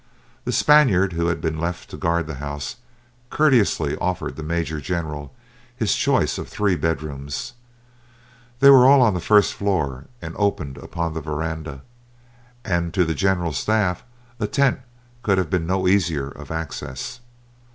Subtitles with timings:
[0.45, 2.77] The Spaniard who had been left to guard the house
[3.29, 5.31] courteously offered the major general
[5.75, 7.53] his choice of three bed rooms.
[8.61, 11.83] They all were on the first floor and opened upon the veranda,
[12.65, 14.03] and to the general's staff
[14.39, 14.79] a tent
[15.21, 17.19] could have been no easier of access.